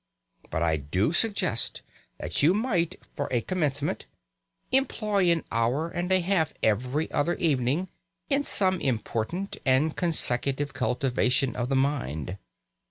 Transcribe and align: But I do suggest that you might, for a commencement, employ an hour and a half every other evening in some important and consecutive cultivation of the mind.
But 0.49 0.63
I 0.63 0.77
do 0.77 1.13
suggest 1.13 1.83
that 2.19 2.41
you 2.41 2.55
might, 2.55 2.99
for 3.15 3.27
a 3.29 3.41
commencement, 3.41 4.07
employ 4.71 5.29
an 5.29 5.43
hour 5.51 5.89
and 5.89 6.11
a 6.11 6.21
half 6.21 6.55
every 6.63 7.11
other 7.11 7.35
evening 7.35 7.87
in 8.27 8.43
some 8.43 8.79
important 8.81 9.57
and 9.63 9.95
consecutive 9.95 10.73
cultivation 10.73 11.55
of 11.55 11.69
the 11.69 11.75
mind. 11.75 12.39